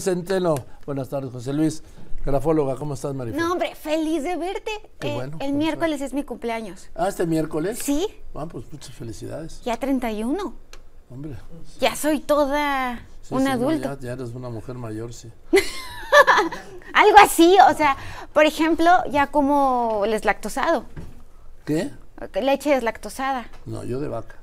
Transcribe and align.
Centeno. 0.00 0.54
Buenas 0.86 1.08
tardes, 1.08 1.30
José 1.32 1.52
Luis. 1.52 1.82
Grafóloga, 2.24 2.76
¿cómo 2.76 2.94
estás, 2.94 3.14
Marifer? 3.14 3.40
No, 3.40 3.52
hombre, 3.52 3.74
feliz 3.74 4.22
de 4.22 4.36
verte. 4.36 4.70
Qué 4.98 5.10
Eh, 5.10 5.14
bueno, 5.14 5.32
el 5.34 5.38
pues, 5.38 5.52
miércoles 5.52 6.00
es 6.00 6.14
mi 6.14 6.22
cumpleaños. 6.24 6.88
Ah, 6.94 7.08
este 7.08 7.26
miércoles. 7.26 7.78
Sí, 7.82 8.06
Ah, 8.34 8.46
pues 8.50 8.64
muchas 8.72 8.94
felicidades. 8.94 9.60
ya 9.62 9.76
31. 9.76 10.54
Hombre. 11.10 11.36
Ya 11.80 11.94
soy 11.96 12.20
toda 12.20 13.00
Sí, 13.22 13.34
un 13.34 13.40
sí, 13.40 13.46
no, 13.46 13.52
adulto. 13.52 13.94
ya, 13.94 13.98
ya 14.00 14.12
eres 14.12 14.30
una 14.34 14.48
mujer 14.48 14.76
mayor, 14.76 15.12
sí. 15.12 15.30
Algo 16.94 17.16
así, 17.22 17.56
o 17.70 17.74
sea, 17.76 17.96
por 18.32 18.46
ejemplo, 18.46 18.88
ya 19.10 19.26
como 19.28 20.02
deslactosado. 20.06 20.84
¿Qué? 21.64 21.90
Leche 22.40 22.70
deslactosada. 22.70 23.46
No, 23.66 23.84
yo 23.84 24.00
de 24.00 24.08
vaca. 24.08 24.36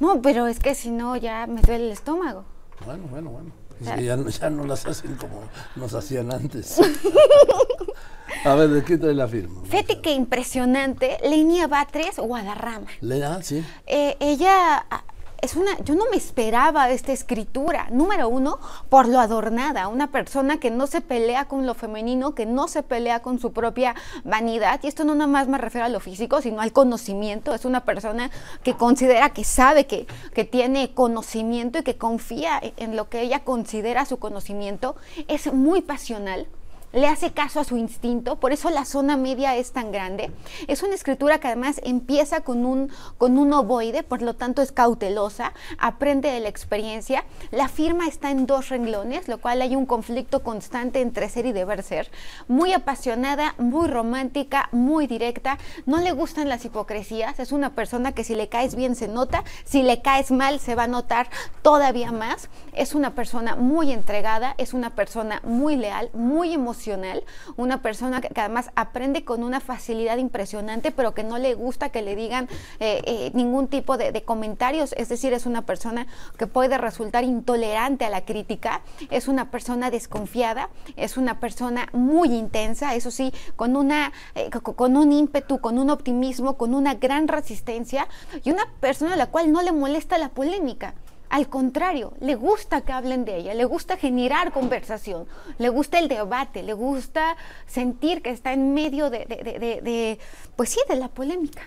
No, 0.00 0.20
pero 0.22 0.46
es 0.46 0.58
que 0.60 0.74
si 0.74 0.90
no, 0.90 1.16
ya 1.16 1.46
me 1.46 1.60
duele 1.62 1.86
el 1.86 1.92
estómago. 1.92 2.44
Bueno, 2.84 3.04
bueno, 3.10 3.30
bueno. 3.30 3.50
Es 3.80 3.88
Ah. 3.88 4.00
ya, 4.00 4.16
no- 4.16 4.28
ya 4.28 4.50
no 4.50 4.64
las 4.64 4.86
hacen 4.86 5.14
como 5.16 5.42
nos 5.76 5.94
hacían 5.94 6.32
antes. 6.32 6.78
A 8.44 8.54
ver, 8.54 8.68
¿de 8.70 8.84
qué 8.84 8.98
trae 8.98 9.14
la 9.14 9.26
firma? 9.28 9.62
Fíjate 9.64 10.00
que 10.00 10.12
impresionante, 10.12 11.16
Lenia 11.22 11.66
Batres 11.66 12.16
Guadarrama. 12.18 12.86
Lea, 13.00 13.42
sí. 13.42 13.64
Eh, 13.86 14.16
ella 14.20 14.84
ah, 14.90 15.03
es 15.44 15.56
una, 15.56 15.78
yo 15.84 15.94
no 15.94 16.04
me 16.10 16.16
esperaba 16.16 16.88
esta 16.90 17.12
escritura. 17.12 17.86
Número 17.90 18.28
uno, 18.28 18.58
por 18.88 19.06
lo 19.08 19.20
adornada, 19.20 19.88
una 19.88 20.10
persona 20.10 20.58
que 20.58 20.70
no 20.70 20.86
se 20.86 21.00
pelea 21.00 21.44
con 21.46 21.66
lo 21.66 21.74
femenino, 21.74 22.34
que 22.34 22.46
no 22.46 22.66
se 22.66 22.82
pelea 22.82 23.20
con 23.20 23.38
su 23.38 23.52
propia 23.52 23.94
vanidad. 24.24 24.80
Y 24.82 24.88
esto 24.88 25.04
no 25.04 25.14
nada 25.14 25.30
más 25.30 25.46
me 25.46 25.58
refiero 25.58 25.84
a 25.84 25.90
lo 25.90 26.00
físico, 26.00 26.40
sino 26.40 26.60
al 26.60 26.72
conocimiento. 26.72 27.54
Es 27.54 27.64
una 27.64 27.84
persona 27.84 28.30
que 28.62 28.74
considera 28.74 29.30
que 29.30 29.44
sabe 29.44 29.86
que, 29.86 30.06
que 30.34 30.44
tiene 30.44 30.92
conocimiento 30.94 31.78
y 31.78 31.82
que 31.82 31.96
confía 31.96 32.60
en- 32.76 32.96
lo 32.96 33.08
que 33.08 33.20
ella 33.20 33.44
considera 33.44 34.06
su 34.06 34.18
conocimiento. 34.18 34.96
Es 35.28 35.52
muy 35.52 35.82
pasional 35.82 36.46
le 36.94 37.08
hace 37.08 37.32
caso 37.32 37.58
a 37.58 37.64
su 37.64 37.76
instinto, 37.76 38.36
por 38.36 38.52
eso 38.52 38.70
la 38.70 38.84
zona 38.84 39.16
media 39.16 39.56
es 39.56 39.72
tan 39.72 39.90
grande. 39.90 40.30
Es 40.68 40.84
una 40.84 40.94
escritura 40.94 41.38
que 41.38 41.48
además 41.48 41.80
empieza 41.82 42.42
con 42.42 42.64
un, 42.64 42.90
con 43.18 43.36
un 43.36 43.52
ovoide, 43.52 44.04
por 44.04 44.22
lo 44.22 44.34
tanto 44.34 44.62
es 44.62 44.70
cautelosa, 44.70 45.52
aprende 45.78 46.30
de 46.30 46.38
la 46.38 46.48
experiencia. 46.48 47.24
La 47.50 47.68
firma 47.68 48.06
está 48.06 48.30
en 48.30 48.46
dos 48.46 48.68
renglones, 48.68 49.26
lo 49.26 49.38
cual 49.38 49.60
hay 49.60 49.74
un 49.74 49.86
conflicto 49.86 50.44
constante 50.44 51.00
entre 51.00 51.28
ser 51.28 51.46
y 51.46 51.52
deber 51.52 51.82
ser. 51.82 52.12
Muy 52.46 52.72
apasionada, 52.72 53.56
muy 53.58 53.88
romántica, 53.88 54.68
muy 54.70 55.08
directa, 55.08 55.58
no 55.86 55.98
le 55.98 56.12
gustan 56.12 56.48
las 56.48 56.64
hipocresías, 56.64 57.40
es 57.40 57.50
una 57.50 57.74
persona 57.74 58.12
que 58.12 58.22
si 58.22 58.36
le 58.36 58.48
caes 58.48 58.76
bien 58.76 58.94
se 58.94 59.08
nota, 59.08 59.42
si 59.64 59.82
le 59.82 60.00
caes 60.00 60.30
mal 60.30 60.60
se 60.60 60.76
va 60.76 60.84
a 60.84 60.88
notar 60.88 61.28
todavía 61.62 62.12
más. 62.12 62.48
Es 62.72 62.94
una 62.94 63.14
persona 63.14 63.56
muy 63.56 63.92
entregada, 63.92 64.54
es 64.58 64.74
una 64.74 64.90
persona 64.90 65.40
muy 65.44 65.76
leal, 65.76 66.10
muy 66.12 66.52
emocional, 66.52 66.83
una 67.56 67.82
persona 67.82 68.20
que, 68.20 68.28
además 68.40 68.70
aprende 68.76 69.24
con 69.24 69.42
una 69.42 69.60
facilidad 69.60 70.18
impresionante, 70.18 70.90
pero 70.90 71.14
que 71.14 71.24
no 71.24 71.38
le 71.38 71.54
gusta 71.54 71.90
que 71.90 72.02
le 72.02 72.16
digan 72.16 72.48
eh, 72.80 73.02
eh, 73.04 73.30
ningún 73.34 73.68
tipo 73.68 73.96
de, 73.96 74.22
comentarios, 74.24 74.94
es 74.96 75.08
decir, 75.08 75.32
es 75.32 75.46
una 75.46 75.62
persona 75.66 76.06
que 76.38 76.46
puede 76.46 76.78
resultar 76.78 77.24
intolerante 77.24 78.04
a 78.04 78.10
la 78.10 78.24
crítica, 78.24 78.80
es 79.10 79.28
una 79.28 79.50
persona 79.50 79.90
desconfiada, 79.90 80.70
es 80.96 81.16
una 81.16 81.40
persona 81.40 81.88
muy 81.92 82.34
intensa, 82.34 82.94
eso 82.94 83.10
sí, 83.10 83.32
con, 83.56 83.76
una, 83.76 84.12
eh, 84.34 84.50
co- 84.50 84.74
con 84.74 84.96
un 84.96 85.12
ímpetu, 85.12 85.60
con 85.60 85.78
un 85.78 85.90
optimismo, 85.90 86.56
con 86.56 86.74
una 86.74 86.94
gran 86.94 87.28
resistencia 87.28 88.08
y 88.42 88.50
una 88.50 88.64
persona 88.80 89.14
a 89.14 89.16
la 89.16 89.26
cual 89.26 89.52
no 89.52 89.62
le 89.62 89.72
molesta 89.72 90.18
la 90.18 90.28
polémica. 90.30 90.94
Al 91.30 91.48
contrario, 91.48 92.12
le 92.20 92.34
gusta 92.36 92.82
que 92.82 92.92
hablen 92.92 93.24
de 93.24 93.36
ella, 93.38 93.54
le 93.54 93.64
gusta 93.64 93.96
generar 93.96 94.52
conversación, 94.52 95.26
le 95.58 95.68
gusta 95.68 95.98
el 95.98 96.08
debate, 96.08 96.62
le 96.62 96.74
gusta 96.74 97.36
sentir 97.66 98.22
que 98.22 98.30
está 98.30 98.52
en 98.52 98.72
medio 98.74 99.10
de, 99.10 99.26
de- 99.26 99.80
de- 99.82 100.18
pues 100.56 100.70
sí, 100.70 100.80
de 100.88 100.96
la 100.96 101.08
polémica. 101.08 101.62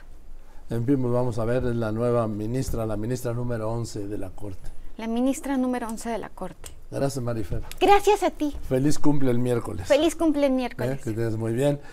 En 0.70 0.86
fin, 0.86 1.02
pues 1.02 1.14
vamos 1.14 1.40
a 1.40 1.46
ver, 1.46 1.64
la 1.64 1.92
nueva 1.92 2.28
ministra, 2.28 2.86
la 2.86 2.98
ministra 2.98 3.34
número 3.34 3.70
11 3.72 4.08
de 4.08 4.18
la 4.18 4.30
Corte. 4.30 4.70
La 4.98 5.08
ministra 5.08 5.58
número 5.58 5.88
11 5.88 6.10
de 6.10 6.18
la 6.18 6.30
Corte. 6.30 6.72
Gracias, 6.90 7.24
Marifer. 7.24 7.62
Gracias 7.80 8.24
a 8.24 8.30
ti. 8.32 8.56
Feliz 8.70 8.98
cumple 8.98 9.30
el 9.32 9.40
miércoles. 9.40 9.88
Feliz 9.88 10.16
cumple 10.16 10.48
el 10.48 10.54
¿Eh? 10.54 10.56
miércoles. 10.56 11.02
Que 11.02 11.10
estés 11.10 11.36
muy 11.38 11.54
bien. 11.54 11.80